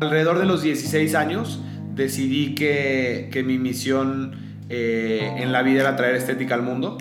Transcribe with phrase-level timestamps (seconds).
[0.00, 1.60] Alrededor de los 16 años
[1.94, 6.98] decidí que, que mi misión eh, en la vida era traer estética al mundo.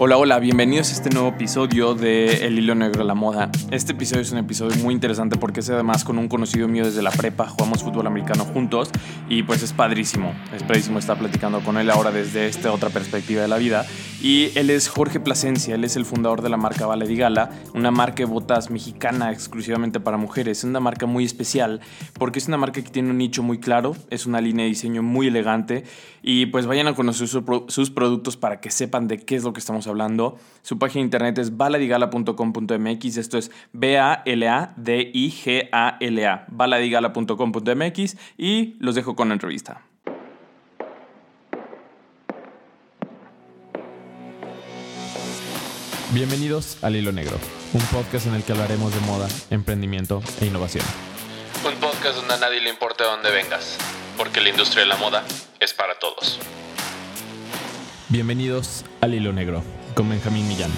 [0.00, 3.50] Hola, hola, bienvenidos a este nuevo episodio de El Hilo Negro de la Moda.
[3.72, 7.02] Este episodio es un episodio muy interesante porque es además con un conocido mío desde
[7.02, 8.90] la prepa, jugamos fútbol americano juntos
[9.28, 13.42] y pues es padrísimo, es padrísimo estar platicando con él ahora desde esta otra perspectiva
[13.42, 13.86] de la vida.
[14.22, 17.50] Y él es Jorge Plasencia, él es el fundador de la marca Vale di Gala,
[17.74, 20.58] una marca de botas mexicana exclusivamente para mujeres.
[20.58, 21.80] Es una marca muy especial
[22.14, 25.02] porque es una marca que tiene un nicho muy claro, es una línea de diseño
[25.02, 25.82] muy elegante
[26.22, 29.60] y pues vayan a conocer sus productos para que sepan de qué es lo que
[29.60, 30.38] estamos hablando.
[30.62, 33.16] Su página de internet es baladigala.com.mx.
[33.16, 34.16] Esto es B-A-L-A-D-I-G-A-L-A.
[36.48, 38.16] Baladigala.com.mx.
[38.36, 39.82] Y los dejo con la entrevista.
[46.10, 47.38] Bienvenidos al Hilo Negro,
[47.74, 50.84] un podcast en el que hablaremos de moda, emprendimiento e innovación.
[51.66, 53.76] Un podcast donde a nadie le importa de dónde vengas,
[54.16, 55.22] porque la industria de la moda
[55.60, 56.40] es para todos.
[58.08, 59.62] Bienvenidos al Hilo Negro
[59.98, 60.70] con Benjamín Millán.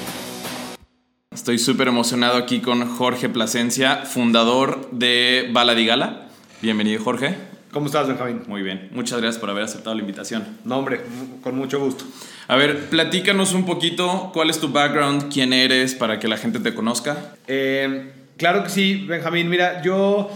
[1.30, 6.28] Estoy súper emocionado aquí con Jorge Plasencia, fundador de Baladigala.
[6.62, 7.34] Bienvenido, Jorge.
[7.70, 8.44] ¿Cómo estás, Benjamín?
[8.46, 8.88] Muy bien.
[8.92, 10.46] Muchas gracias por haber aceptado la invitación.
[10.64, 11.02] No, hombre,
[11.42, 12.06] con mucho gusto.
[12.48, 16.58] A ver, platícanos un poquito cuál es tu background, quién eres, para que la gente
[16.58, 17.34] te conozca.
[17.46, 19.50] Eh, claro que sí, Benjamín.
[19.50, 20.30] Mira, yo,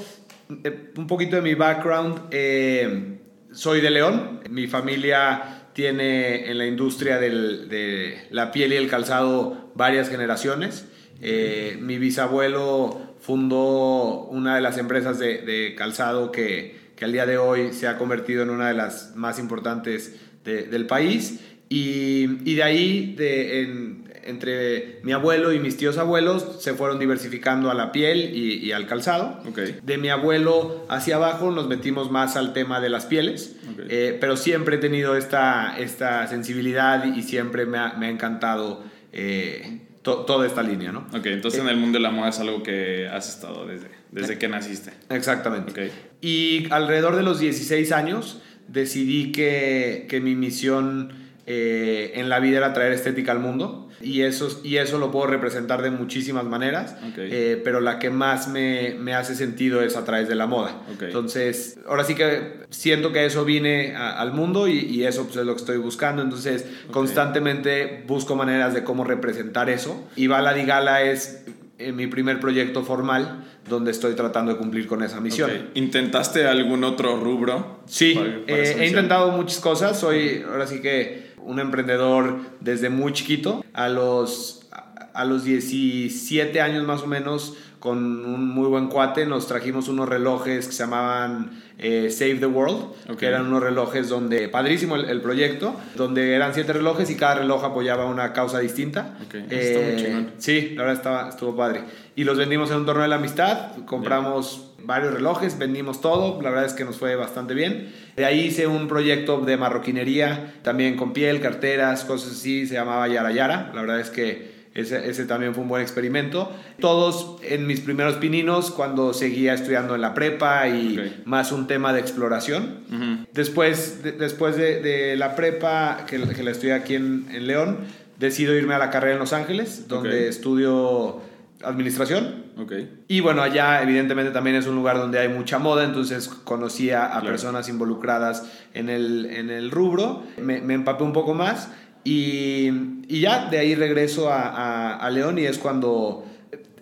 [0.63, 3.17] eh, un poquito de mi background, eh,
[3.51, 4.41] soy de León.
[4.51, 10.87] Mi familia tiene en la industria de la piel y el calzado varias generaciones.
[11.21, 17.39] Eh, mi bisabuelo fundó una de las empresas de, calzado que, que, al día de
[17.39, 20.15] hoy se ha convertido en una de las más importantes
[20.45, 21.41] del país.
[21.69, 26.99] Y, y, de ahí, de, en, entre mi abuelo y mis tíos abuelos se fueron
[26.99, 29.41] diversificando a la piel y, al calzado.
[29.83, 33.57] De mi abuelo hacia abajo nos metimos más al tema de las pieles,
[33.89, 38.83] eh, pero siempre he tenido esta, esta sensibilidad y siempre me ha, me ha encantado
[39.13, 41.07] eh, toda esta línea, ¿no?
[41.15, 44.39] Ok, entonces en el mundo de la moda es algo que has estado desde, desde
[44.39, 44.93] que naciste.
[45.09, 45.91] Exactamente.
[46.21, 52.59] Y alrededor de los 16 años decidí que, que mi misión eh, en la vida
[52.59, 53.89] era traer estética al mundo.
[54.01, 58.49] Y eso, y eso lo puedo representar de muchísimas maneras, eh, pero la que más
[58.49, 60.83] me, me, hace sentido es a través de la moda.
[61.01, 65.47] Entonces, ahora sí que siento que eso vine al mundo y, y, eso pues, es
[65.47, 70.07] lo que estoy buscando, entonces constantemente busco maneras de cómo representar eso.
[70.17, 71.45] Y Bala di Gala es
[71.77, 75.51] eh, mi primer proyecto formal donde estoy tratando de cumplir con esa misión.
[75.75, 77.81] ¿Intentaste algún otro rubro?
[77.87, 78.15] Sí,
[78.47, 83.65] eh, he intentado muchas cosas, soy ahora sí que un emprendedor desde muy chiquito.
[83.73, 84.67] A los,
[85.13, 90.09] a los 17 años más o menos, con un muy buen cuate, nos trajimos unos
[90.09, 95.21] relojes que se llamaban eh, Save the World, que eran unos relojes donde, padrísimo el,
[95.21, 99.19] proyecto, donde eran siete relojes y cada reloj apoyaba una causa distinta.
[99.33, 101.83] Eh, sí, la verdad estaba, estuvo padre.
[102.17, 106.51] Y los vendimos en un torneo de la amistad, compramos varios relojes, vendimos todo, la
[106.51, 107.93] verdad es que nos fue bastante bien.
[108.17, 113.09] De ahí hice un proyecto de marroquinería, también con piel, carteras, cosas así, se llamaba
[113.09, 113.73] Yara Yara.
[113.75, 116.53] La verdad es que ese, ese, también fue un buen experimento.
[116.81, 121.93] Todos en mis primeros pininos, cuando seguía estudiando en la prepa y más un tema
[121.93, 123.27] de exploración.
[123.33, 127.79] Después, de, después de, de, la prepa, que, que la estudié aquí en, en, León,
[128.19, 131.21] decido irme a la carrera en Los Ángeles, donde estudio
[131.67, 132.45] administración.
[132.57, 133.05] Okay.
[133.09, 137.23] Y bueno, allá evidentemente también es un lugar donde hay mucha moda, entonces conocía a
[137.23, 141.71] personas involucradas en el, en el rubro, me, me, empapé un poco más
[142.05, 142.69] y,
[143.09, 146.25] y ya de ahí regreso a, a, a, León y es cuando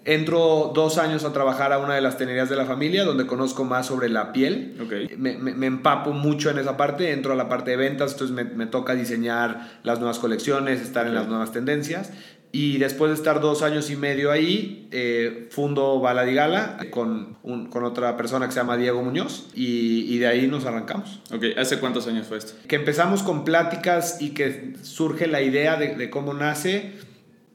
[0.04, 3.64] entro dos años a trabajar a una de las tenerías de la familia, donde conozco
[3.64, 4.76] más sobre la piel.
[4.84, 5.08] Okay.
[5.16, 8.34] Me, me, me, empapo mucho en esa parte, entro a la parte de ventas, entonces
[8.34, 11.10] me, me toca diseñar las nuevas colecciones, estar okay.
[11.10, 12.12] en las nuevas tendencias.
[12.54, 17.82] Y después de estar dos años y medio ahí, eh, fundo Baladigala con, un, con
[17.84, 21.22] otra persona que se llama Diego Muñoz y, y, de ahí nos arrancamos.
[21.32, 22.52] Ok, ¿hace cuántos años fue esto?
[22.68, 26.92] Que empezamos con pláticas y que surge la idea de, de cómo nace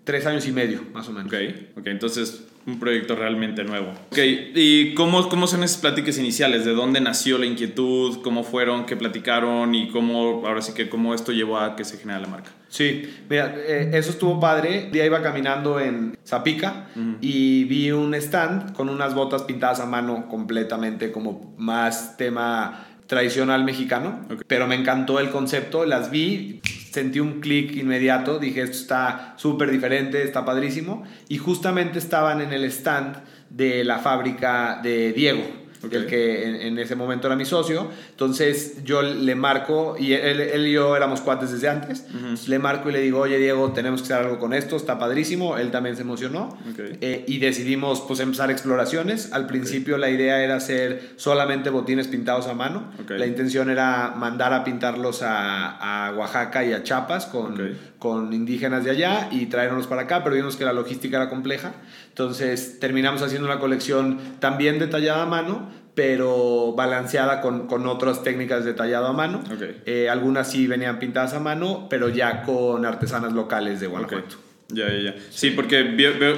[0.04, 1.32] tres años y medio, más o menos.
[1.32, 3.92] Ok, okay entonces un proyecto realmente nuevo.
[4.12, 4.18] Ok,
[4.54, 6.66] ¿y cómo, cómo son esas pláticas iniciales?
[6.66, 8.22] ¿De dónde nació la inquietud?
[8.22, 8.86] ¿Cómo fueron?
[8.86, 9.74] ¿Qué platicaron?
[9.74, 12.52] ¿Y cómo, ahora sí que, cómo esto llevó a que se genera la marca?
[12.68, 14.86] Sí, mira, eh, eso estuvo padre.
[14.88, 17.18] Un día iba caminando en Zapica uh -huh.
[17.22, 23.64] y vi un stand con unas botas pintadas a mano completamente como más tema tradicional
[23.64, 24.40] mexicano, okay.
[24.46, 26.60] pero me encantó el concepto, las vi,
[26.98, 32.54] sentí un clic inmediato, dije, esto está súper diferente, está padrísimo, y justamente estaban en
[32.54, 33.18] el stand
[33.52, 37.88] de la fábrica de Diego el que en, ese momento era mi socio.
[38.12, 42.06] Entonces yo le marco, y él, y yo éramos cuates desde antes,
[42.48, 45.58] le marco y le digo, oye Diego, tenemos que hacer algo con esto, está padrísimo,
[45.58, 46.58] él también se emocionó,
[47.02, 49.34] eh, y decidimos pues empezar exploraciones.
[49.34, 54.54] Al principio la idea era hacer solamente botines pintados a mano, la intención era mandar
[54.54, 59.88] a pintarlos a, a Oaxaca y a Chiapas con, con indígenas de allá y traernos
[59.88, 61.74] para acá, pero vimos que la logística era compleja.
[62.18, 68.66] Entonces terminamos haciendo una colección también detallada a mano, pero balanceada con, con otras técnicas
[68.66, 69.44] de tallado a mano.
[69.86, 74.38] Eh, algunas sí venían pintadas a mano, pero ya con artesanas locales de Guanajuato.
[74.70, 75.16] Ya, ya, ya.
[75.30, 75.84] Sí, porque,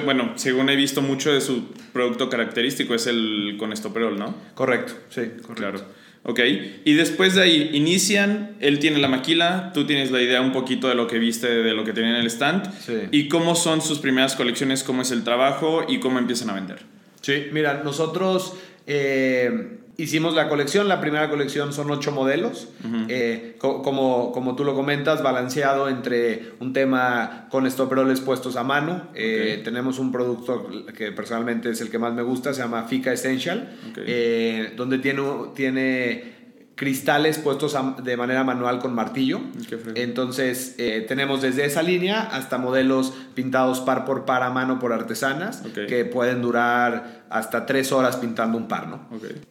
[0.04, 4.36] bueno, según he visto mucho de su producto característico es el con estoperol, ¿no?
[4.54, 5.54] Correcto, sí, correcto.
[5.54, 6.00] Claro.
[6.22, 6.38] Ok,
[6.84, 10.88] y después de ahí inician, él tiene la maquila, tú tienes la idea un poquito
[10.88, 12.94] de lo que viste, de lo que tenía en el stand, sí.
[13.10, 16.80] y cómo son sus primeras colecciones, cómo es el trabajo y cómo empiezan a vender.
[17.22, 18.54] Sí, mira, nosotros
[18.86, 22.68] eh, hicimos la colección, la primera colección son ocho modelos,
[23.08, 29.08] eh, como, como tú lo comentas, balanceado entre un tema con estoperoles puestos a mano.
[29.14, 33.12] Eh, tenemos un producto que personalmente es el que más me gusta, se llama Fica
[33.12, 35.22] Essential, eh, donde tiene,
[35.54, 36.39] tiene
[36.80, 39.42] cristales puestos de manera manual con martillo.
[39.96, 44.94] Entonces, eh, tenemos desde esa línea hasta modelos pintados par por par a mano por
[44.94, 49.06] artesanas, que pueden durar hasta tres horas pintando un par, ¿no?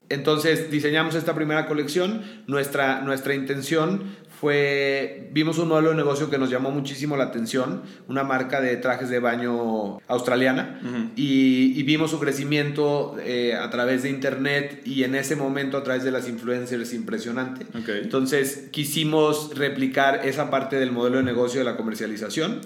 [0.09, 2.23] Entonces, diseñamos esta primera colección.
[2.47, 4.05] Nuestra, nuestra intención
[4.39, 8.77] fue, vimos un modelo de negocio que nos llamó muchísimo la atención, una marca de
[8.77, 10.79] trajes de baño australiana,
[11.15, 16.03] y, vimos su crecimiento eh, a través de internet y en ese momento a través
[16.03, 17.65] de las influencers impresionante.
[18.01, 22.61] Entonces quisimos replicar esa parte del modelo de negocio de la comercialización,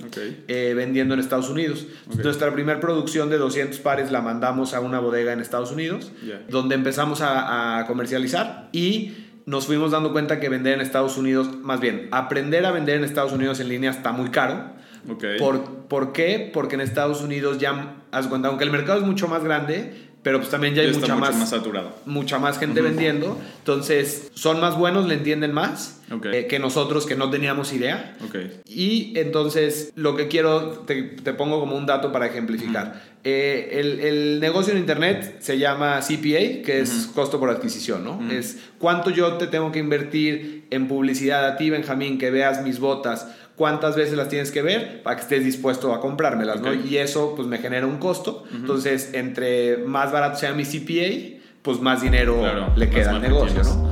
[0.48, 1.88] eh, vendiendo en Estados Unidos.
[2.22, 6.12] Nuestra primera producción de 200 pares la mandamos a una bodega en Estados Unidos,
[6.50, 11.50] donde empezamos a, a comercializar y nos fuimos dando cuenta que vender en Estados Unidos,
[11.62, 14.72] más bien, aprender a vender en Estados Unidos en línea está muy caro.
[15.10, 15.38] Okay.
[15.38, 16.50] ¿Por, ¿Por qué?
[16.54, 20.40] Porque en Estados Unidos ya, haz cuenta, aunque el mercado es mucho más grande, pero
[20.40, 21.94] pues también ya hay mucha más, más saturado.
[22.06, 23.38] mucha más gente vendiendo.
[23.60, 28.16] Entonces, son más buenos, le entienden más eh, que nosotros que no teníamos idea.
[28.30, 28.62] Okay.
[28.66, 33.02] Y entonces, lo que quiero, te, te pongo como un dato para ejemplificar.
[33.26, 38.20] Eh, el, el, negocio en Internet se llama CPA, que es costo por adquisición, ¿no?
[38.32, 42.80] Es cuánto yo te tengo que invertir en publicidad a ti, Benjamín, que veas mis
[42.80, 43.28] botas,
[43.64, 46.74] cuántas veces las tienes que ver para que estés dispuesto a comprármelas, ¿no?
[46.74, 48.44] Y eso pues me genera un costo.
[48.54, 52.44] Entonces, entre más barato sea mi CPA, pues más dinero
[52.76, 53.90] le queda al negocio, ¿no?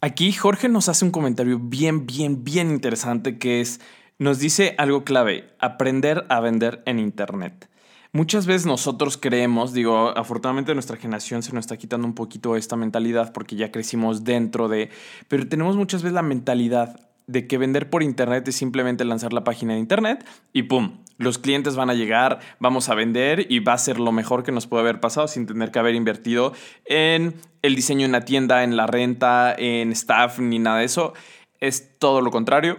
[0.00, 3.82] Aquí Jorge nos hace un comentario bien, bien, bien interesante que es
[4.18, 7.68] nos dice algo clave, aprender a vender en Internet.
[8.12, 12.74] Muchas veces nosotros creemos, digo, afortunadamente nuestra generación se nos está quitando un poquito esta
[12.74, 14.88] mentalidad porque ya crecimos dentro de,
[15.28, 19.44] pero tenemos muchas veces la mentalidad de que vender por internet es simplemente lanzar la
[19.44, 23.74] página de internet y pum, los clientes van a llegar, vamos a vender y va
[23.74, 26.54] a ser lo mejor que nos puede haber pasado sin tener que haber invertido
[26.86, 31.12] en el diseño de una tienda, en la renta, en staff ni nada de eso.
[31.60, 32.78] Es todo lo contrario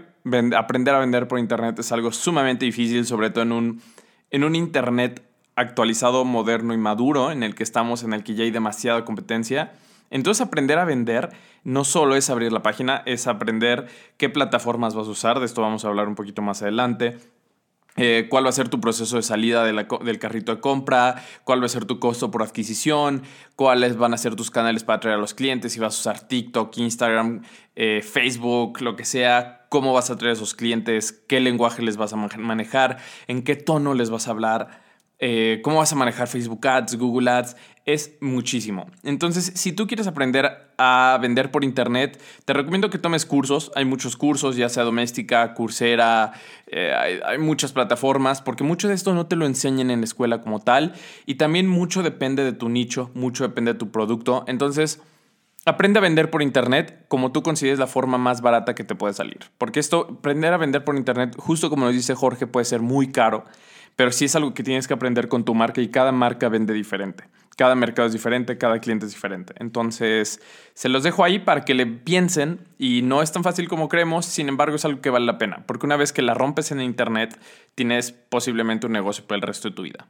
[0.55, 3.81] aprender a vender por Internet es algo sumamente difícil, sobre todo en un,
[4.31, 5.23] en un Internet
[5.55, 9.73] actualizado, moderno y maduro, en el que estamos, en el que ya hay demasiada competencia.
[10.09, 11.29] Entonces aprender a vender
[11.63, 15.61] no solo es abrir la página, es aprender qué plataformas vas a usar, de esto
[15.61, 17.17] vamos a hablar un poquito más adelante,
[17.95, 21.65] eh, cuál va a ser tu proceso de salida del carrito de compra, cuál va
[21.65, 23.23] a ser tu costo por adquisición,
[23.55, 26.27] cuáles van a ser tus canales para atraer a los clientes, si vas a usar
[26.27, 27.43] TikTok, Instagram,
[27.75, 31.97] eh, Facebook, lo que sea, cómo vas a atraer a esos clientes, qué lenguaje les
[31.97, 34.88] vas a manejar, en qué tono les vas a hablar.
[35.21, 38.87] Eh, cómo vas a manejar Facebook Ads, Google Ads, es muchísimo.
[39.03, 43.71] Entonces, si tú quieres aprender a vender por Internet, te recomiendo que tomes cursos.
[43.75, 46.31] Hay muchos cursos, ya sea doméstica, cursera,
[46.67, 46.93] eh,
[47.25, 50.59] hay, muchas plataformas, porque mucho de esto no te lo enseñan en la escuela como
[50.59, 50.93] tal.
[51.25, 54.45] Y también mucho depende de tu nicho, mucho depende de tu producto.
[54.47, 55.01] Entonces,
[55.65, 59.13] Aprende a vender por internet como tú consideres la forma más barata que te puede
[59.13, 59.39] salir.
[59.57, 63.11] Porque esto, aprender a vender por internet, justo como nos dice Jorge, puede ser muy
[63.11, 63.43] caro
[63.99, 66.73] pero sí es algo que tienes que aprender con tu marca y cada marca vende
[66.73, 67.25] diferente.
[67.57, 69.53] Cada mercado es diferente, cada cliente es diferente.
[69.57, 70.39] Entonces,
[70.73, 74.25] se los dejo ahí para que le piensen y no es tan fácil como creemos,
[74.25, 76.79] sin embargo es algo que vale la pena, porque una vez que la rompes en
[76.79, 77.37] Internet,
[77.75, 80.07] tienes posiblemente un negocio por el resto de tu vida.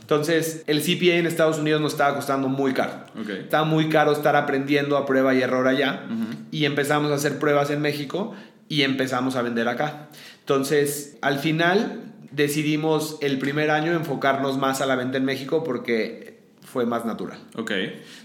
[0.00, 3.04] Entonces, el CPA en Estados Unidos nos estaba costando muy caro.
[3.20, 3.28] Ok.
[3.28, 6.06] Estaba muy caro estar aprendiendo a prueba y error allá.
[6.50, 8.34] Y empezamos a hacer pruebas en México
[8.68, 10.08] y empezamos a vender acá.
[10.52, 12.00] Entonces, al final
[12.30, 17.38] decidimos el primer año enfocarnos más a la venta en México porque fue más natural.
[17.54, 17.70] Ok.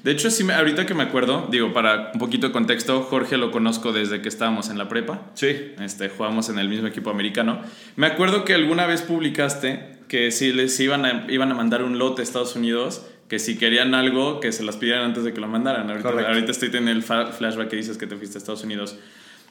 [0.04, 3.36] De hecho, sí, me- ahorita que me acuerdo, digo, para un poquito de contexto, Jorge
[3.36, 5.20] lo conozco desde que estábamos en la prepa.
[5.34, 5.74] Sí.
[5.82, 7.62] Este, jugamos en el mismo equipo americano.
[7.98, 12.00] Me acuerdo que alguna vez publicaste que si les iban a, iban a mandar un
[12.00, 15.42] lote a Estados Unidos, que si querían algo, que se las pidieran antes de que
[15.42, 15.90] lo mandaran.
[15.90, 17.04] Ahorita, ahorita estoy teniendo el
[17.34, 18.98] flashback que dices que te fuiste a Estados Unidos.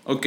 [0.04, 0.26] Ok,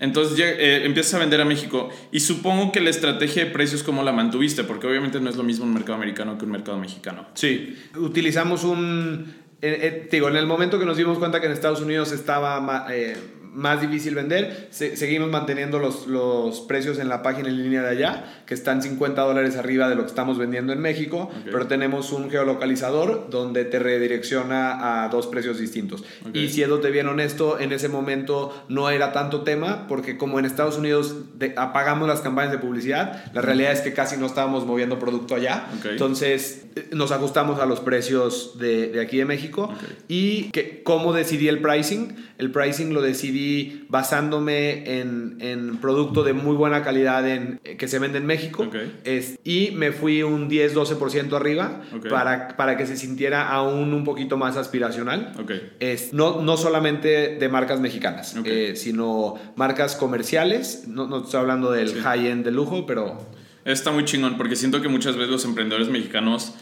[0.00, 3.82] entonces ya, eh, empiezas a vender a México y supongo que la estrategia de precios,
[3.82, 4.64] ¿cómo la mantuviste?
[4.64, 7.26] Porque obviamente no es lo mismo un mercado americano que un mercado mexicano.
[7.34, 7.76] Sí.
[7.96, 9.34] Utilizamos un...
[9.60, 12.86] eh, eh, digo, en el momento que nos dimos cuenta que en Estados Unidos estaba
[12.90, 13.14] eh,
[13.52, 17.88] más difícil vender, se- seguimos manteniendo los, los precios en la página en línea de
[17.90, 21.50] allá, que están 50 dólares arriba de lo que estamos vendiendo en México, Ok.
[21.52, 26.02] pero tenemos un geolocalizador donde te redirecciona a dos precios distintos.
[26.28, 26.34] Ok.
[26.34, 30.76] Y siéndote bien honesto, en ese momento no era tanto tema, porque como en Estados
[30.78, 34.98] Unidos de- apagamos las campañas de publicidad, la realidad es que casi no estábamos moviendo
[34.98, 35.68] producto allá.
[35.78, 35.86] Ok.
[35.92, 39.72] Entonces eh, nos ajustamos a los precios de, de aquí de México.
[40.08, 42.16] Y que, cómo decidí el pricing.
[42.38, 47.86] El pricing lo decidí basándome en, en producto de muy buena calidad en, eh, que
[47.86, 48.39] se vende en México.
[49.04, 54.36] Es- y me fui un 10-12% arriba para, para que se sintiera aún un poquito
[54.36, 55.32] más aspiracional.
[55.80, 60.84] Es, no, no solamente de marcas mexicanas, eh, sino marcas comerciales.
[60.88, 61.98] No, no estoy hablando del Sí.
[62.00, 63.18] high-end de lujo, pero
[63.64, 66.54] Está muy chingón porque siento que muchas veces los emprendedores mexicanos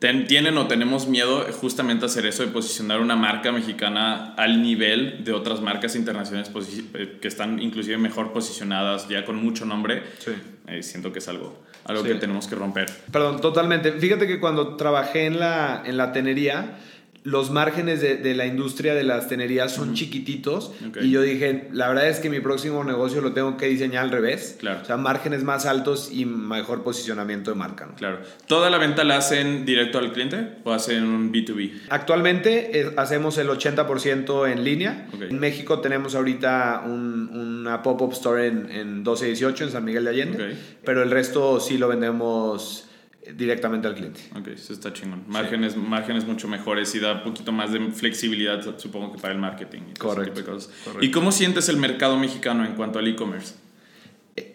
[0.00, 4.60] ten- tienen o tenemos miedo justamente a hacer eso, de posicionar una marca mexicana al
[4.62, 6.50] nivel de otras marcas internacionales
[6.94, 10.02] eh, que están inclusive mejor posicionadas, ya con mucho nombre.
[10.18, 10.32] Sí.
[10.66, 12.08] Eh, siento que es algo, algo Sí.
[12.08, 12.90] que tenemos que romper.
[13.12, 13.92] Perdón, totalmente.
[13.92, 16.78] Fíjate que cuando trabajé en la, en la tenería,
[17.22, 20.72] los márgenes de, de la industria de las tenerías son chiquititos.
[21.02, 24.10] Y yo dije, la verdad es que mi próximo negocio lo tengo que diseñar al
[24.10, 24.56] revés.
[24.58, 24.80] Claro.
[24.82, 27.84] O sea, márgenes más altos y mejor posicionamiento de marca.
[27.86, 27.94] ¿no?
[27.96, 28.20] Claro.
[28.46, 31.72] ¿Toda la venta la hacen directo al cliente o hacen un B2B?
[31.90, 35.06] Actualmente eh, hacemos el 80% en línea.
[35.20, 37.28] En México tenemos ahorita un-
[37.60, 40.56] una pop-up store en, en 1218 en San Miguel de Allende.
[40.84, 42.86] Pero el resto sí lo vendemos
[43.34, 44.20] directamente al cliente.
[44.34, 45.24] Ok, eso está chingón.
[45.28, 49.40] Márgenes, márgenes mucho mejores y da un poquito más de flexibilidad, supongo que para el
[49.40, 49.80] marketing.
[49.90, 50.72] y Correcto, tipo de cosas.
[50.84, 51.04] correcto.
[51.04, 53.54] ¿Y cómo sientes el mercado mexicano en cuanto al e-commerce?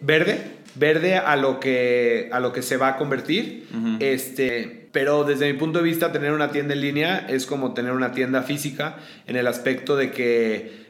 [0.00, 0.40] verde,
[0.74, 3.66] verde a lo que, a lo que se va a convertir.
[4.00, 7.92] Este, pero desde mi punto de vista, tener una tienda en línea es como tener
[7.92, 10.86] una tienda física en el aspecto de que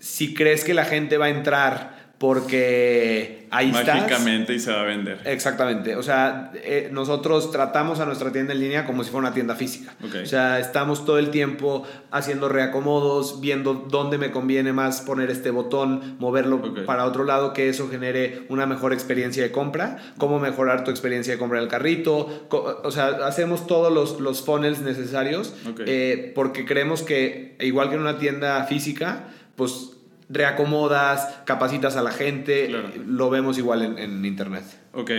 [0.00, 4.02] si crees que la gente va a entrar porque ahí estás.
[4.02, 5.20] Mágicamente y se va a vender.
[5.24, 9.34] Exactamente, o sea, eh, nosotros tratamos a nuestra tienda en línea como si fuera una
[9.34, 9.94] tienda física.
[10.04, 10.16] Ok.
[10.22, 15.50] O sea, estamos todo el tiempo haciendo reacomodos, viendo dónde me conviene más poner este
[15.50, 20.84] botón, moverlo para otro lado, que eso genere una mejor experiencia de compra, cómo mejorar
[20.84, 25.54] tu experiencia de compra en el carrito, o sea, hacemos todos los, los funnels necesarios
[25.68, 25.80] Ok.
[25.86, 29.24] eh, porque creemos que igual que en una tienda física,
[29.56, 29.90] pues
[30.28, 32.88] reacomodas, capacitas a la gente, Claro.
[33.06, 34.64] lo vemos igual en, en internet.
[34.92, 35.10] Ok.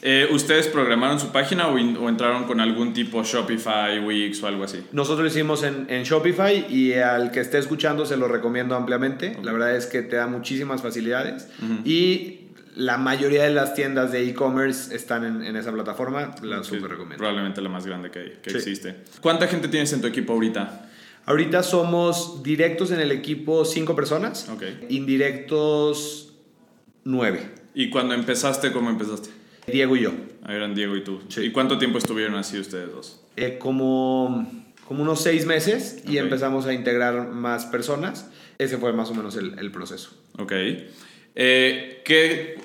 [0.00, 4.46] Eh, ¿Ustedes programaron su página o, in- o entraron con algún tipo Shopify, Wix o
[4.46, 4.84] algo así?
[4.92, 9.36] Nosotros lo hicimos en, en Shopify y al que esté escuchando se lo recomiendo ampliamente.
[9.42, 11.48] La verdad es que te da muchísimas facilidades
[11.84, 12.42] y
[12.76, 16.32] la mayoría de las tiendas de e-commerce están en, en esa plataforma.
[16.42, 17.16] La Ok, súper recomiendo.
[17.16, 18.56] Probablemente la más grande que, que Sí.
[18.58, 18.98] existe.
[19.20, 20.87] ¿Cuánta gente tienes en tu equipo ahorita?
[21.28, 24.62] Ahorita somos directos en el equipo cinco personas, Ok.
[24.88, 26.32] indirectos
[27.04, 27.50] nueve.
[27.74, 29.28] ¿Y cuando empezaste, cómo empezaste?
[29.70, 30.12] Diego y yo.
[30.44, 31.20] Ahí eran Diego y tú.
[31.28, 31.42] Sí.
[31.42, 33.20] ¿Y cuánto tiempo estuvieron así ustedes dos?
[33.36, 34.50] Eh, como,
[34.86, 38.30] como unos seis meses y empezamos a integrar más personas.
[38.56, 40.10] Ese fue más o menos el, el proceso.
[40.38, 40.52] Ok.
[41.34, 42.56] Eh, ¿qué-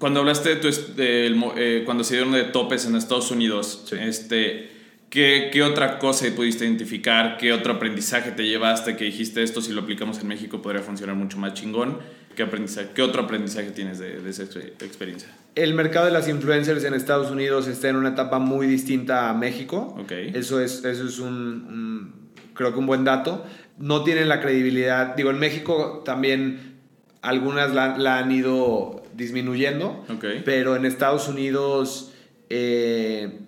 [0.00, 3.94] cuando hablaste de tu mo- eh, cuando se dieron de topes en Estados Unidos, Sí.
[4.00, 4.70] este,
[5.10, 7.36] ¿qué, ¿qué otra cosa pudiste identificar?
[7.38, 11.16] ¿Qué otro aprendizaje te llevaste que dijiste esto si lo aplicamos en México podría funcionar
[11.16, 11.98] mucho más chingón?
[12.36, 15.28] ¿Qué, aprendizaje, qué otro aprendizaje tienes de, de esa exper- experiencia?
[15.56, 19.34] El mercado de las influencers en Estados Unidos está en una etapa muy distinta a
[19.34, 19.96] México.
[19.98, 20.12] Ok.
[20.12, 22.14] Eso es, eso es un, un-
[22.54, 23.44] creo que un buen dato.
[23.78, 25.16] No tienen la credibilidad.
[25.16, 26.76] Digo, en México también
[27.22, 30.24] algunas la, la han ido disminuyendo, Ok.
[30.44, 32.12] pero en Estados Unidos
[32.50, 33.40] eh,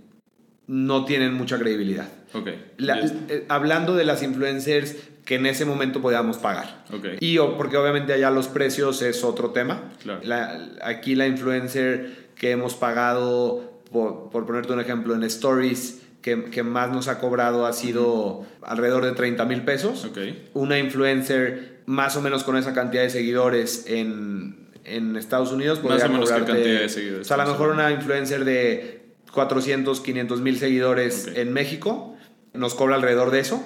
[0.71, 2.07] no tienen mucha credibilidad.
[2.33, 2.49] Ok.
[2.77, 3.13] La- Yes.
[3.29, 6.85] eh, hablando de las influencers que en ese momento podíamos pagar.
[6.93, 7.07] Ok.
[7.19, 9.91] Y o- porque obviamente allá los precios es otro tema.
[10.01, 10.21] Claro.
[10.23, 16.45] La- aquí la influencer que hemos pagado por, por ponerte un ejemplo, en Stories, que,
[16.45, 20.05] que, más nos ha cobrado ha sido alrededor de 30 mil pesos.
[20.05, 20.49] Okay.
[20.55, 26.05] Una influencer más o menos con esa cantidad de seguidores en, en Estados Unidos más
[26.05, 27.27] o menos qué cantidad de seguidores.
[27.27, 29.00] O sea, a lo mejor una influencer de
[29.33, 31.43] 400, 500 mil seguidores Okay.
[31.43, 32.17] en México
[32.53, 33.65] nos cobra alrededor de eso.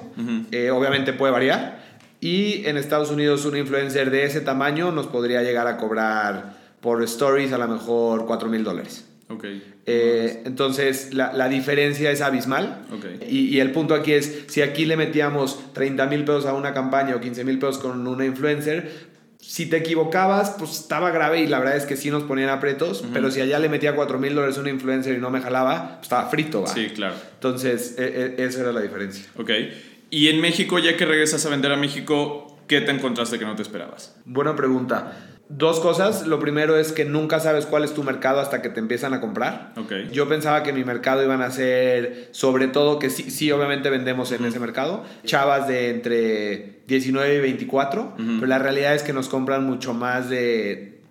[0.51, 1.83] Eh, obviamente puede variar.
[2.21, 7.03] Y en Estados Unidos una influencer de ese tamaño nos podría llegar a cobrar por
[7.03, 9.07] stories a lo mejor 4 mil dólares.
[9.31, 9.45] Ok.
[9.87, 12.83] Eh, entonces la, la diferencia es abismal.
[12.93, 13.23] Ok.
[13.29, 16.75] Y, y el punto aquí es, si aquí le metíamos 30 mil pesos a una
[16.75, 19.14] campaña o 15 mil pesos con una influencer,
[19.47, 23.05] si te equivocabas, pues estaba grave y la verdad es que sí nos ponían apretos,
[23.13, 25.97] pero si allá le metía 4 mil dólares a una influencer y no me jalaba,
[25.97, 26.69] pues estaba frito, ¿va?
[26.69, 27.15] Sí, claro.
[27.35, 29.27] Entonces, e- e- esa era la diferencia.
[29.37, 29.51] Ok.
[30.11, 33.55] Y en México, ya que regresas a vender a México, ¿qué te encontraste que no
[33.55, 34.15] te esperabas?
[34.25, 35.34] Buena pregunta.
[35.51, 36.27] Dos cosas.
[36.27, 39.21] Lo primero es que nunca sabes cuál es tu mercado hasta que te empiezan a
[39.21, 39.75] comprar.
[40.11, 44.33] Yo pensaba que mi mercado iban a ser, sobre todo, que sí, sí obviamente vendemos
[44.33, 49.29] en ese mercado, chavas de entre 19 y 24, pero la realidad es que nos
[49.29, 51.03] compran mucho más de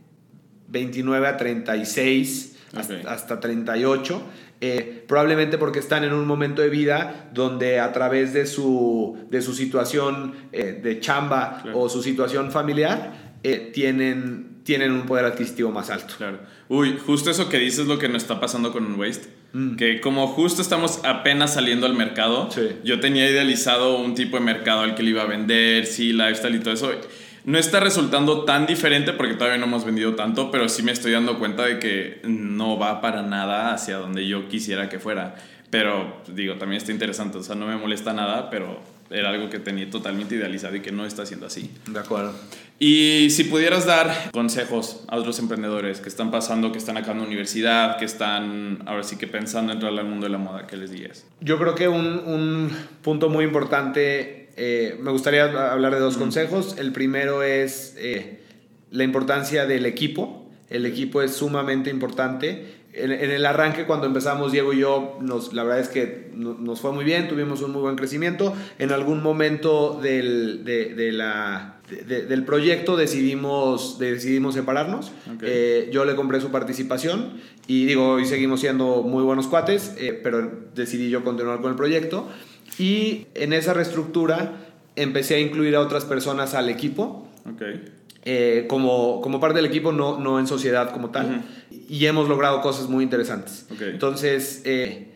[0.69, 3.05] 29 a 36, hasta, Ok.
[3.07, 4.21] hasta 38.
[4.65, 9.41] eh, probablemente porque están en un momento de vida donde a través de su, de
[9.41, 11.79] su situación eh, de chamba Claro.
[11.81, 16.13] o su situación familiar eh, tienen, tienen un poder adquisitivo más alto.
[16.17, 16.39] Claro.
[16.69, 19.27] Uy, justo eso que dices es lo que nos está pasando con Unwaste.
[19.77, 22.69] Que como justo estamos apenas saliendo al mercado, Sí.
[22.83, 26.55] yo tenía idealizado un tipo de mercado al que le iba a vender, sí, lifestyle
[26.55, 26.91] y todo eso.
[27.45, 31.11] No está resultando tan diferente porque todavía no hemos vendido tanto, pero sí me estoy
[31.11, 35.35] dando cuenta de que no va para nada hacia donde yo quisiera que fuera.
[35.69, 38.79] Pero digo, también está interesante, o sea, no me molesta nada, pero
[39.11, 41.69] era algo que tenía totalmente idealizado y que no está siendo así.
[41.87, 42.33] De acuerdo.
[42.79, 47.19] Y si pudieras dar consejos a otros emprendedores que están pasando, que están acá en
[47.19, 50.75] la universidad, que están ahora sí que pensando entrar al mundo de la moda, ¿qué
[50.75, 51.25] les dirías?
[51.39, 56.75] Yo creo que un, un punto muy importante, eh, me gustaría hablar de dos consejos.
[56.77, 58.41] El primero es eh,
[58.91, 60.49] la importancia del equipo.
[60.69, 62.82] El equipo es sumamente importante.
[62.93, 66.53] En, en el arranque, cuando empezamos, Diego y yo, nos, la verdad es que no-
[66.53, 68.53] nos fue muy bien, tuvimos un muy buen crecimiento.
[68.77, 75.07] En algún momento del, de, de la, de- de- del proyecto decidimos, decidimos separarnos.
[75.33, 75.41] Ok.
[75.43, 77.33] Eh, yo le compré su participación
[77.67, 81.77] y digo, hoy seguimos siendo muy buenos cuates, eh, pero decidí yo continuar con el
[81.77, 82.27] proyecto.
[82.77, 84.53] Y en esa reestructura
[84.95, 87.61] empecé a incluir a otras personas al equipo, Ok.
[88.25, 91.43] Eh, como, como parte del equipo, no, no en sociedad como tal.
[91.89, 93.65] Y hemos logrado cosas muy interesantes.
[93.71, 93.81] Ok.
[93.81, 95.09] Entonces, eh,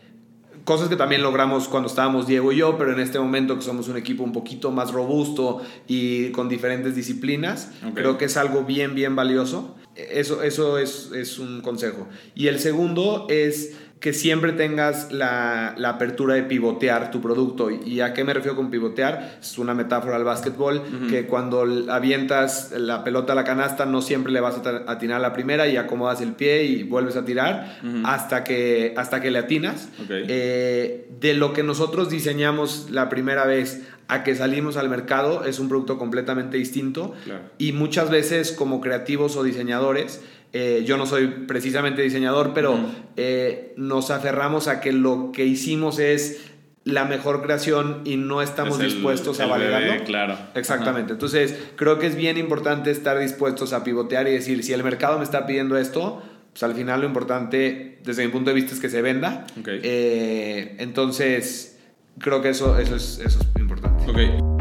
[0.64, 3.88] cosas que también logramos cuando estábamos Diego y yo, pero en este momento que somos
[3.88, 7.94] un equipo un poquito más robusto y con diferentes disciplinas, Ok.
[7.94, 9.74] creo que es algo bien, bien valioso.
[9.96, 12.06] Eso, eso es, es un consejo.
[12.34, 17.68] Y el segundo es que siempre tengas la, la apertura de pivotear tu producto.
[17.70, 19.38] ¿Y a qué me refiero con pivotear?
[19.40, 24.32] Es una metáfora al básquetbol, que cuando avientas la pelota a la canasta no siempre
[24.32, 27.78] le vas a atinar a la primera y acomodas el pie y vuelves a tirar
[28.04, 29.88] hasta, que, hasta que le atinas.
[30.08, 35.58] Eh, de lo que nosotros diseñamos la primera vez a que salimos al mercado es
[35.58, 37.42] un producto completamente distinto Claro.
[37.58, 42.78] y muchas veces como creativos o diseñadores, eh, yo no soy precisamente diseñador, pero
[43.16, 46.44] eh, nos aferramos a que lo que hicimos es
[46.84, 50.04] la mejor creación y no estamos Es el- dispuestos a bebé, validarlo.
[50.04, 50.38] claro.
[50.54, 51.12] Exactamente.
[51.12, 55.18] Entonces, creo que es bien importante estar dispuestos a pivotear y decir, si el mercado
[55.18, 58.80] me está pidiendo esto, pues al final lo importante, desde mi punto de vista, es
[58.80, 59.46] que se venda.
[59.60, 59.68] Ok.
[59.82, 61.78] Eh, entonces,
[62.18, 64.04] creo que eso, eso, es, eso es importante.
[64.10, 64.57] Ok.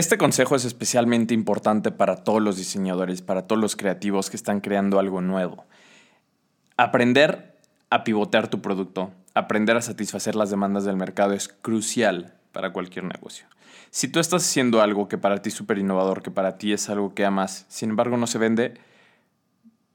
[0.00, 4.60] Este consejo es especialmente importante para todos los diseñadores, para todos los creativos que están
[4.62, 5.66] creando algo nuevo.
[6.78, 7.58] Aprender
[7.90, 13.04] a pivotear tu producto, aprender a satisfacer las demandas del mercado es crucial para cualquier
[13.04, 13.44] negocio.
[13.90, 16.88] Si tú estás haciendo algo que para ti es súper innovador, que para ti es
[16.88, 18.80] algo que amas, sin embargo no se vende,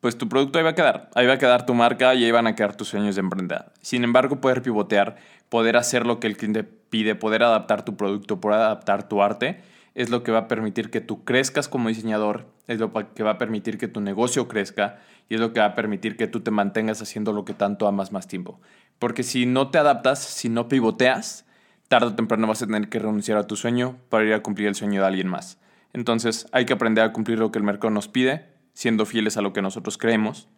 [0.02, 1.10] pues tu producto ahí va a quedar.
[1.16, 3.72] Ahí va a quedar tu marca y ahí van a quedar tus sueños de emprender.
[3.82, 5.16] Sin embargo, poder pivotear,
[5.50, 9.64] poder hacer lo que el cliente pide, poder adaptar tu producto, poder adaptar tu arte,
[9.96, 13.32] es lo que va a permitir que tú crezcas como diseñador, es lo que va
[13.32, 16.42] a permitir que tu negocio crezca y es lo que va a permitir que tú
[16.42, 18.60] te mantengas haciendo lo que tanto amas más tiempo.
[19.00, 21.46] Porque si no te adaptas, si no pivoteas,
[21.88, 24.68] tarde o temprano vas a tener que renunciar a tu sueño para ir a cumplir
[24.68, 25.60] el sueño de alguien más.
[25.94, 29.42] Entonces hay que aprender a cumplir lo que el mercado nos pide, siendo fieles a
[29.42, 30.50] lo que nosotros creemos,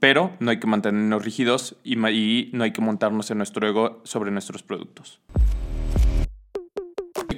[0.00, 4.00] pero no hay que mantenernos rígidos y, y no hay que montarnos en nuestro ego
[4.04, 5.20] sobre nuestros productos.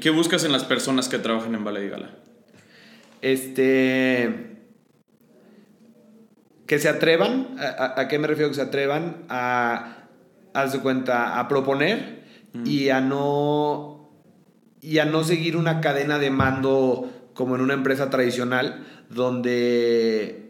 [0.05, 2.11] ¿Qué buscas en las personas que trabajan en Ballet y Gala?
[3.23, 4.59] Este.
[6.67, 9.25] que se atrevan, a, a, qué me refiero que se atrevan?
[9.31, 10.05] A,
[10.53, 12.23] haz de cuenta, a proponer
[12.67, 14.11] y a no
[14.83, 20.44] y a no seguir una cadena de mando como en una empresa tradicional donde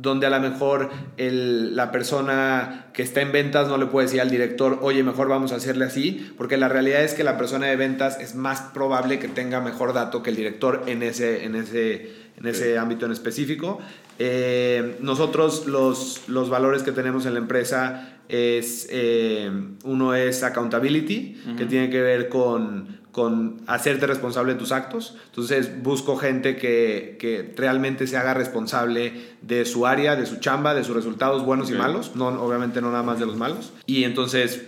[0.00, 4.20] donde a lo mejor el, la persona que está en ventas no le puede decir
[4.20, 7.66] al director, oye, mejor vamos a hacerle así, porque la realidad es que la persona
[7.66, 11.54] de ventas es más probable que tenga mejor dato que el director en ese, en
[11.54, 13.78] ese, en ese ámbito en específico.
[14.18, 19.50] Eh, nosotros los, los valores que tenemos en la empresa es, eh,
[19.84, 25.16] uno es accountability, que tiene que ver con con hacerte responsable de tus actos.
[25.26, 30.74] Entonces busco gente que, que, realmente se haga responsable de su área, de su chamba,
[30.74, 33.72] de sus resultados buenos y malos, no, obviamente no nada más de los malos.
[33.86, 34.62] Y entonces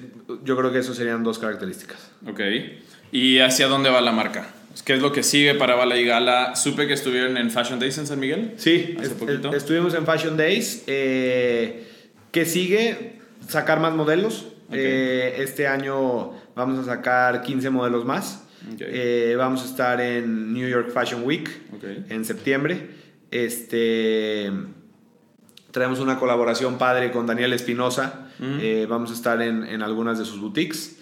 [0.44, 2.10] yo creo que eso serían dos características.
[2.28, 2.40] Ok.
[3.12, 4.46] ¿Y hacia dónde va la marca?
[4.84, 6.56] ¿Qué es lo que sigue para Bala y Gala?
[6.56, 8.54] Supe que estuvieron en Fashion Days en San Miguel.
[8.56, 9.54] Sí, hace poquito.
[9.54, 10.84] estuvimos en Fashion Days.
[10.86, 11.86] Eh,
[12.30, 13.20] ¿Qué sigue?
[13.46, 14.46] Sacar más modelos.
[14.72, 18.44] Eh, este año vamos a sacar 15 modelos más.
[18.78, 21.50] Eh, vamos a estar en New York Fashion Week
[22.08, 22.90] en septiembre.
[23.30, 24.52] Este,
[25.70, 28.28] traemos una colaboración padre con Daniel Espinosa.
[28.40, 30.98] Eh, vamos a estar en, en, algunas de sus boutiques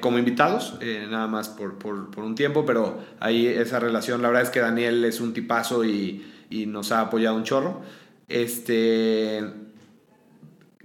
[0.00, 0.78] como invitados,
[1.10, 4.60] nada más por, por, por, un tiempo, pero ahí esa relación, la verdad es que
[4.60, 7.82] Daniel es un tipazo y, y nos ha apoyado un chorro.
[8.28, 9.42] Este,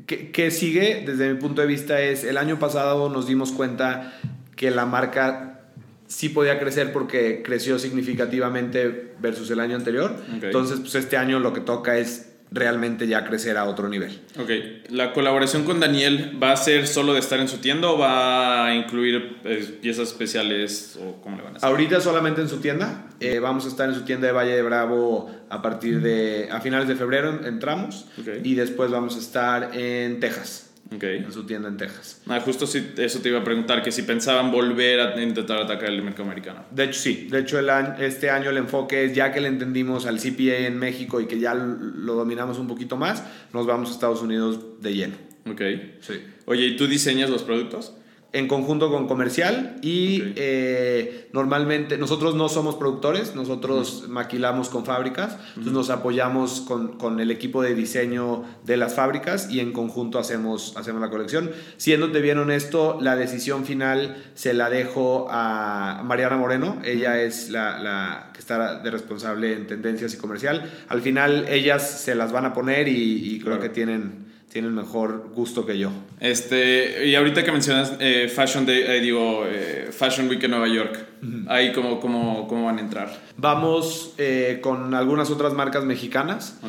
[0.06, 4.14] ¿Qué, sigue desde mi punto de vista es, el año pasado nos dimos cuenta
[4.56, 5.62] que la marca
[6.08, 10.16] sí podía crecer porque creció significativamente versus el año anterior.
[10.42, 14.20] Entonces, pues este año lo que toca es realmente ya crecer a otro nivel.
[14.38, 14.50] Ok,
[14.90, 18.66] ¿la colaboración con Daniel va a ser solo de estar en su tienda o va
[18.66, 21.70] a incluir eh, piezas especiales o cómo le van a hacer?
[21.70, 24.62] Ahorita solamente en su tienda, eh, vamos a estar en su tienda de Valle de
[24.64, 28.06] Bravo a partir de, a finales de febrero entramos
[28.44, 30.70] y después vamos a estar en Texas.
[30.91, 32.21] En su tienda en Texas.
[32.27, 35.89] Ah, justo si, eso te iba a preguntar, que si pensaban volver a intentar atacar
[35.89, 36.65] el mercado americano.
[36.69, 37.27] De hecho, sí.
[37.32, 40.77] De hecho, el este año el enfoque es, ya que le entendimos al CPA en
[40.77, 43.23] México y que ya lo dominamos un poquito más,
[43.54, 45.15] nos vamos a Estados Unidos de lleno.
[45.49, 45.62] Ok.
[46.01, 46.21] Sí.
[46.45, 47.93] Oye, ¿y tú diseñas los productos?
[48.34, 55.38] En conjunto con comercial y eh, normalmente nosotros no somos productores, nosotros maquilamos con fábricas,
[55.50, 60.17] entonces nos apoyamos con, con, el equipo de diseño de las fábricas y en conjunto
[60.17, 61.52] hacemos, hacemos la colección.
[61.78, 67.80] Siéndote bien honesto, la decisión final se la dejo a Mariana Moreno, ella es la,
[67.80, 70.70] la que está de responsable en tendencias y comercial.
[70.88, 74.20] Al final ellas se las van a poner y, creo que tienen
[74.52, 75.92] tienen mejor gusto que yo.
[76.20, 80.68] Este, y ahorita que mencionas eh, Fashion Day, eh, digo, eh, Fashion Week en Nueva
[80.68, 81.06] York,
[81.48, 83.10] ahí cómo, cómo, cómo, van a entrar.
[83.38, 84.14] Vamos
[84.62, 86.60] con algunas otras marcas mexicanas.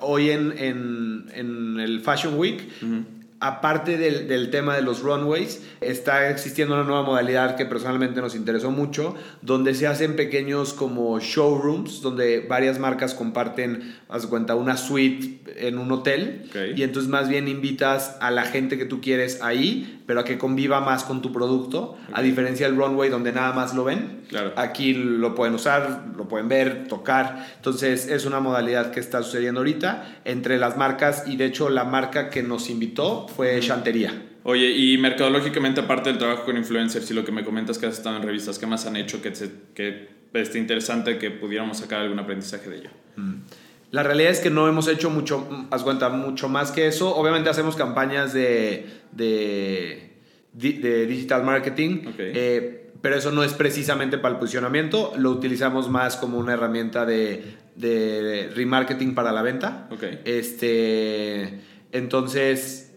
[0.00, 2.62] hoy en, en, en, el Fashion Week
[3.44, 8.34] aparte del, del, tema de los runways, está existiendo una nueva modalidad que personalmente nos
[8.34, 14.78] interesó mucho, donde se hacen pequeños como showrooms, donde varias marcas comparten, haz cuenta, una
[14.78, 16.50] suite en un hotel.
[16.74, 20.38] Y entonces más bien invitas a la gente que tú quieres ahí, pero a que
[20.38, 24.22] conviva más con tu producto, a diferencia del runway donde nada más lo ven.
[24.56, 27.46] Aquí lo pueden usar, lo pueden ver, tocar.
[27.56, 31.84] Entonces es una modalidad que está sucediendo ahorita entre las marcas y de hecho la
[31.84, 34.12] marca que nos invitó fue Chantería.
[34.46, 37.94] Oye, y mercadológicamente, aparte del trabajo con influencers y lo que me comentas que has
[37.96, 39.32] estado en revistas, ¿qué más han hecho que,
[39.74, 42.90] que esté interesante que pudiéramos sacar algún aprendizaje de ello?
[43.16, 43.36] Mm.
[43.94, 47.14] La realidad es que no hemos hecho mucho, haz cuenta, mucho más que eso.
[47.14, 50.16] Obviamente hacemos campañas de, de,
[50.52, 55.12] de digital marketing, eh, pero eso no es precisamente para el posicionamiento.
[55.16, 59.88] Lo utilizamos más como una herramienta de, de remarketing para la venta.
[60.24, 61.60] Este,
[61.92, 62.90] entonces,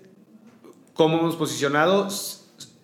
[0.95, 2.07] ¿cómo hemos posicionado?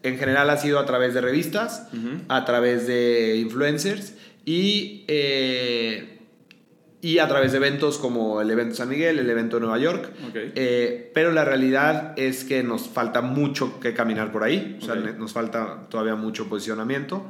[0.04, 1.88] En general ha sido a través de revistas,
[2.28, 4.14] a través de influencers
[4.46, 5.04] y...
[5.08, 6.13] Eh,
[7.04, 10.10] y a través de eventos como el evento San Miguel, el evento Nueva York.
[10.34, 14.96] Eh, pero la realidad es que nos falta mucho que caminar por ahí, o sea,
[14.96, 17.26] nos falta todavía mucho posicionamiento.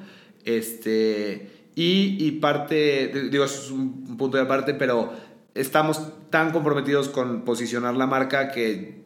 [0.45, 5.11] Este, y, y parte, digo, es un punto de aparte, pero
[5.55, 9.01] estamos tan comprometidos con posicionar la marca que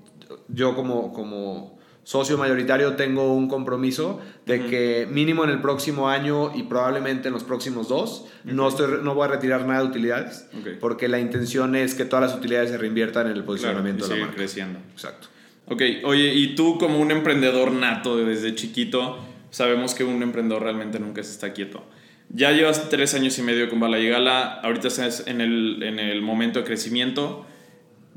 [0.50, 1.77] yo como, como
[2.08, 7.34] socio mayoritario tengo un compromiso de que mínimo en el próximo año y probablemente en
[7.34, 10.48] los próximos dos no, estoy, no voy a retirar nada de utilidades
[10.80, 14.22] porque la intención es que todas las utilidades se reinviertan en el posicionamiento de la
[14.22, 14.38] marca.
[14.38, 14.80] creciendo.
[14.94, 15.28] Exacto.
[15.66, 21.00] Ok, oye, y tú como un emprendedor nato desde chiquito, sabemos que un emprendedor realmente
[21.00, 21.84] nunca se está quieto.
[22.30, 26.00] Ya llevas tres años y medio con Bala y Gala, ahorita estás en el, en
[26.00, 27.46] el momento de crecimiento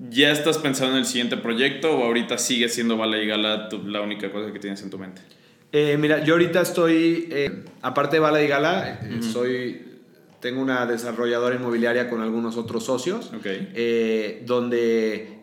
[0.08, 4.00] ¿Ya estás pensando en el siguiente proyecto o ahorita sigue siendo Bala y Gala la
[4.00, 5.20] única cosa que tienes en tu mente?
[5.72, 9.82] Eh, mira, yo ahorita estoy, eh, aparte de Bala y Gala, eh, soy,
[10.40, 13.46] tengo una desarrolladora inmobiliaria con algunos otros socios, Ok.
[14.46, 15.38] donde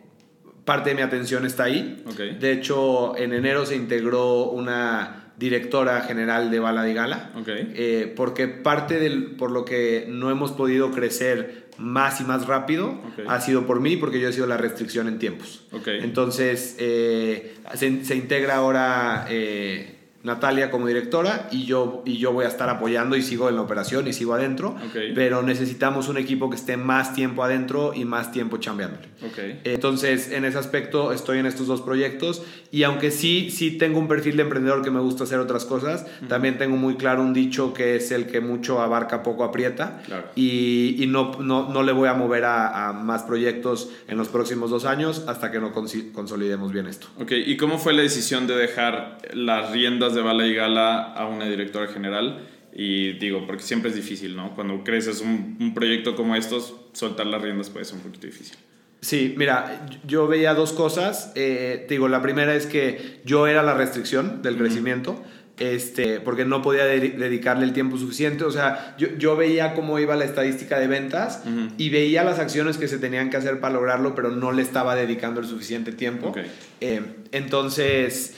[0.66, 2.04] parte de mi atención está ahí.
[2.40, 7.48] De hecho, en enero se integró una directora general de Bala y Gala, Ok.
[7.48, 13.00] eh, porque parte del, por lo que no hemos podido crecer más y más rápido
[13.28, 15.64] ha sido por mí, porque yo he sido la restricción en tiempos.
[15.86, 22.46] Entonces, eh, se, se integra ahora eh, Natalia como directora y yo, y yo voy
[22.46, 24.98] a estar apoyando y sigo en la operación y sigo adentro, Ok.
[25.16, 29.08] pero necesitamos un equipo que esté más tiempo adentro y más tiempo chambeándole.
[29.26, 29.40] Ok.
[29.64, 34.08] Entonces, en ese aspecto estoy en estos dos proyectos y aunque sí, sí tengo un
[34.08, 37.74] perfil de emprendedor que me gusta hacer otras cosas, también tengo muy claro un dicho
[37.74, 40.26] que es el que mucho abarca, poco aprieta Claro.
[40.36, 44.28] y, y no, no, no le voy a mover a, a más proyectos en los
[44.30, 47.08] próximos dos años hasta que no consolidemos bien esto.
[47.20, 51.28] Ok, ¿y cómo fue la decisión de dejar las riendas de Bala y Gala a
[51.28, 52.48] una directora general?
[52.74, 54.54] Y digo, porque siempre es difícil, ¿no?
[54.54, 58.56] Cuando creces un, un proyecto como estos, soltar las riendas puede ser un poquito difícil.
[59.02, 61.32] Sí, mira, yo veía dos cosas.
[61.36, 65.24] Eh, te digo, la primera es que yo era la restricción del crecimiento,
[65.60, 68.44] este, porque no podía de- dedicarle el tiempo suficiente.
[68.44, 71.44] O sea, yo, yo veía cómo iba la estadística de ventas
[71.78, 74.96] y veía las acciones que se tenían que hacer para lograrlo, pero no le estaba
[74.96, 76.34] dedicando el suficiente tiempo.
[76.82, 78.36] Eh, entonces,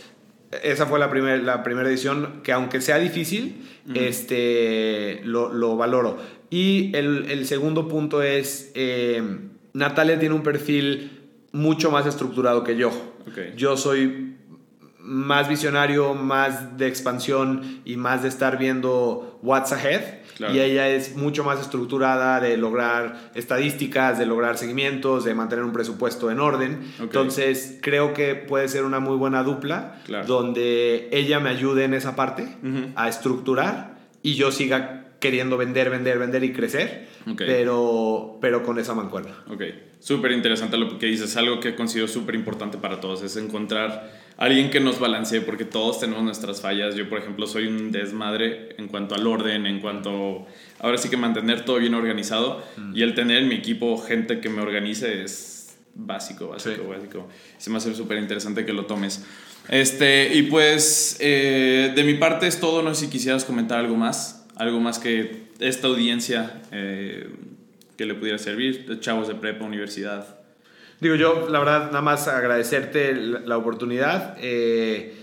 [0.63, 6.17] esa fue la, primer- la primera edición que aunque sea difícil, este, lo, lo valoro.
[6.49, 9.21] Y el, el segundo punto es, eh,
[9.73, 11.11] Natalia tiene un perfil
[11.51, 12.91] mucho más estructurado que yo.
[13.55, 14.35] Yo soy
[15.09, 20.19] más visionario, más de expansión y más de estar viendo what's ahead.
[20.37, 20.53] Claro.
[20.53, 25.73] Y ella es mucho más estructurada de lograr estadísticas, de lograr seguimientos, de mantener un
[25.73, 26.79] presupuesto en orden.
[26.97, 27.01] Ok.
[27.05, 30.25] Entonces, creo que puede ser una muy buena dupla Claro.
[30.27, 32.91] donde ella me ayude en esa parte Ujú.
[32.95, 37.41] a estructurar y yo siga queriendo vender, vender, vender y crecer, Ok.
[37.45, 39.43] pero, pero con esa mancuerna.
[39.49, 39.63] Ok,
[39.99, 41.35] súper interesante lo que dices.
[41.35, 45.99] Algo que considero súper importante para todos es encontrar alguien que nos balancee, porque todos
[45.99, 46.95] tenemos nuestras fallas.
[46.95, 50.47] Yo, por ejemplo, soy un desmadre en cuanto al orden, en cuanto.
[50.79, 52.63] Ahora sí que mantener todo bien organizado.
[52.95, 56.89] Y el tener en mi equipo gente que me organice es básico, básico, Sí.
[56.89, 57.27] básico.
[57.57, 59.25] Se me hace súper interesante que lo tomes.
[59.67, 62.81] Este, y pues, eh, de mi parte es todo.
[62.81, 64.47] No sé si quisieras comentar algo más.
[64.55, 67.29] Algo más que esta audiencia eh,
[67.97, 70.38] que le pudiera servir, chavos de prepa, universidad.
[71.01, 74.35] Digo, yo la verdad nada más agradecerte la, la oportunidad.
[74.41, 75.15] Eh,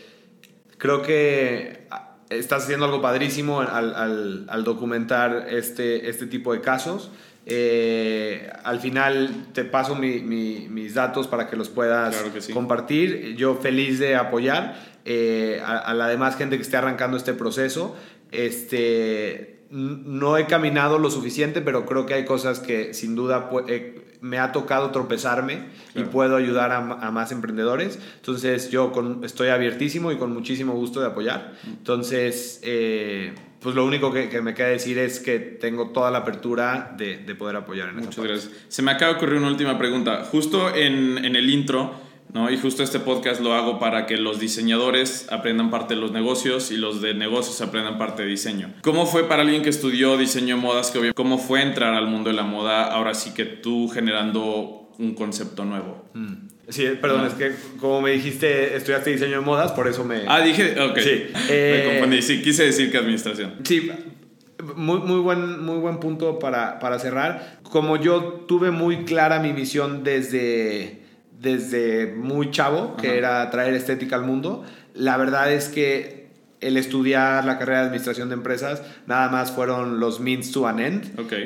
[0.78, 6.60] creo que ah, estás haciendo algo padrísimo al, al- al documentar este, este tipo de
[6.60, 7.10] casos.
[7.48, 12.40] Eh, al final te paso mi- mi- mis datos para que los puedas Claro que
[12.40, 12.52] sí.
[12.52, 13.36] compartir.
[13.36, 17.94] Yo feliz de apoyar eh, a, a la demás gente que esté arrancando este proceso.
[18.32, 24.02] Este, no he caminado lo suficiente, pero creo que hay cosas que sin duda eh,
[24.20, 26.08] me ha tocado tropezarme Claro.
[26.08, 27.98] y puedo ayudar a, más emprendedores.
[28.16, 31.54] Entonces yo con- estoy abiertísimo y con muchísimo gusto de apoyar.
[31.66, 36.18] Entonces, eh, pues lo único que, que me queda decir es que tengo toda la
[36.18, 38.50] apertura de, de poder apoyar en Muchas gracias.
[38.68, 40.24] Se me acaba de ocurrir una última pregunta.
[40.30, 41.92] Justo en, en el intro,
[42.36, 42.50] ¿no?
[42.50, 46.70] Y justo este podcast lo hago para que los diseñadores aprendan parte de los negocios
[46.70, 48.74] y los de negocios aprendan parte de diseño.
[48.82, 52.28] ¿Cómo fue para alguien que estudió diseño de modas, que cómo fue entrar al mundo
[52.28, 56.04] de la moda, ahora sí que tú generando un concepto nuevo?
[56.12, 56.34] Mm.
[56.68, 57.28] Sí, perdón, Ah.
[57.28, 60.24] es que como me dijiste, estudiaste diseño de modas, por eso me...
[60.26, 60.98] Ah, dije, ok.
[60.98, 62.20] Sí, me eh, confundí.
[62.20, 63.54] Sí, quise decir que administración.
[63.62, 63.90] Sí,
[64.74, 67.60] muy, muy, buen, muy buen punto para, para cerrar.
[67.62, 71.05] Como yo tuve muy clara mi misión desde,
[71.40, 73.16] desde muy chavo, que Ajá.
[73.16, 76.26] era traer estética al mundo, la verdad es que
[76.60, 80.80] el estudiar la carrera de administración de empresas nada más fueron los means to an
[80.80, 81.04] end.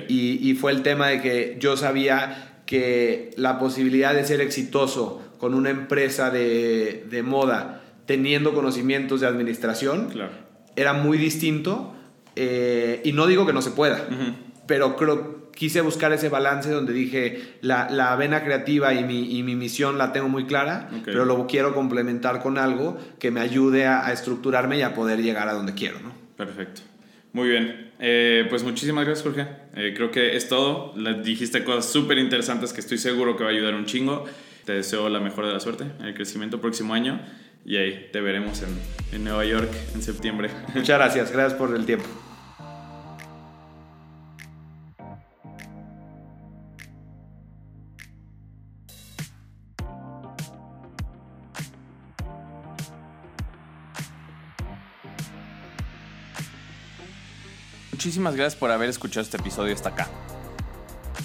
[0.08, 5.20] Y, y fue el tema de que yo sabía que la posibilidad de ser exitoso
[5.38, 10.30] con una empresa de, de moda teniendo conocimientos de administración Claro.
[10.76, 11.94] era muy distinto
[12.36, 14.06] eh, y no digo que no se pueda,
[14.66, 19.42] pero creo quise buscar ese balance donde dije la, la vena creativa y mi, y
[19.42, 23.86] mi misión la tengo muy clara, pero lo quiero complementar con algo que me ayude
[23.86, 26.12] a, a estructurarme y a poder llegar a donde quiero, ¿no?
[26.36, 26.82] Perfecto.
[27.32, 27.92] Muy bien.
[28.00, 29.46] Eh, pues muchísimas gracias, Jorge.
[29.76, 30.94] Eh, creo que es todo.
[30.96, 34.24] Le dijiste cosas súper interesantes que estoy seguro que va a ayudar un chingo.
[34.64, 37.20] Te deseo la mejor de la suerte en el crecimiento próximo año.
[37.64, 38.70] Y ahí te veremos en,
[39.12, 40.50] en Nueva York en septiembre.
[40.74, 42.06] Muchas gracias, gracias por el tiempo.
[58.00, 60.08] Muchísimas gracias por haber escuchado este episodio hasta acá.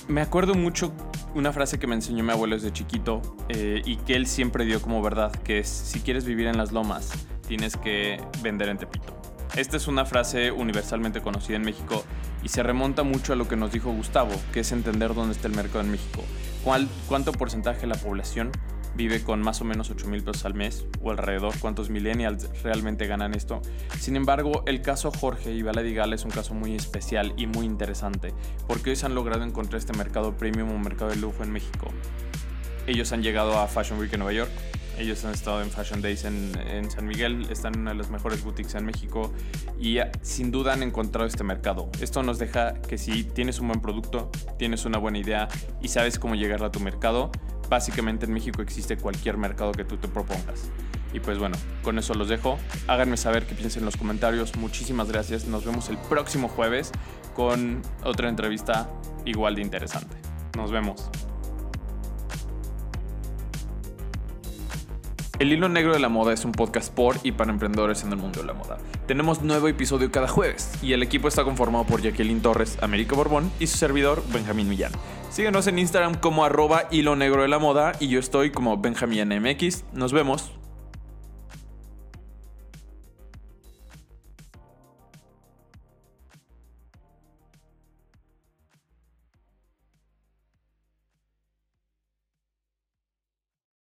[0.10, 0.92] Me acuerdo mucho
[1.34, 4.82] una frase que me enseñó mi abuelo desde chiquito eh, y que él siempre dio
[4.82, 7.14] como verdad, que si quieres vivir en las lomas,
[7.48, 9.18] tienes que vender en Tepito.
[9.56, 12.04] Esta es una frase universalmente conocida en México
[12.44, 15.48] y se remonta mucho a lo que nos dijo Gustavo, que es entender dónde está
[15.48, 16.26] el mercado en México.
[16.66, 18.52] ¿Cuál, ¿Cuánto porcentaje de la población
[18.96, 23.08] vive con más o menos 8 mil pesos al mes o alrededor, cuántos millennials realmente
[23.08, 23.62] ganan esto.
[24.00, 28.34] Sin embargo, el caso Jorge y Valadigal es un caso muy especial y muy interesante,
[28.68, 31.88] porque se han logrado encontrar este mercado premium o mercado de lujo en México.
[32.88, 34.52] Ellos han llegado a Fashion Week en Nueva York,
[34.98, 38.10] ellos han estado en Fashion Days en, en, San Miguel, están en una de las
[38.10, 39.34] mejores boutiques en México
[39.80, 41.90] y sin duda han encontrado este mercado.
[42.00, 45.50] Esto nos deja que si tienes un buen producto, tienes una buena idea
[45.82, 47.32] y sabes cómo llegar a tu mercado,
[47.70, 50.70] básicamente en México existe cualquier mercado que tú te propongas.
[51.14, 52.58] Y pues bueno, con eso los dejo.
[52.88, 54.56] Háganme saber qué piensan en los comentarios.
[54.58, 55.46] Muchísimas gracias.
[55.46, 56.92] Nos vemos el próximo jueves
[57.36, 58.90] con otra entrevista
[59.24, 60.18] igual de interesante.
[60.58, 61.10] Nos vemos.
[65.38, 68.18] El Hilo Negro de la Moda es un podcast por y para emprendedores en el
[68.18, 68.78] mundo de la moda.
[69.06, 73.52] Tenemos nuevo episodio cada jueves y el equipo está conformado por Jacqueline Torres, América Borbón
[73.60, 74.94] y su servidor Benjamín Millán.
[75.30, 79.28] Síguenos en Instagram como arroba hilo negro de la moda y yo estoy como Benjamín
[79.28, 79.84] MX.
[79.92, 80.54] Nos vemos.